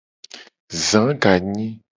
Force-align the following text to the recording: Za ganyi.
Za 0.87 1.03
ganyi. 1.21 1.67